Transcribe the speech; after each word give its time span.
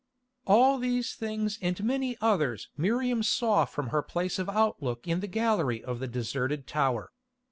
All 0.47 0.79
these 0.79 1.13
things 1.13 1.59
and 1.61 1.83
many 1.83 2.17
others 2.21 2.69
Miriam 2.75 3.21
saw 3.21 3.65
from 3.65 3.89
her 3.89 4.01
place 4.01 4.39
of 4.39 4.49
outlook 4.49 5.07
in 5.07 5.19
the 5.19 5.27
gallery 5.27 5.83
of 5.83 5.99
the 5.99 6.07
deserted 6.07 6.65
tower. 6.65 7.11